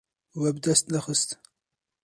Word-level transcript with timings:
We 0.39 0.49
bi 0.55 0.61
dest 0.65 0.85
nexist. 0.93 1.29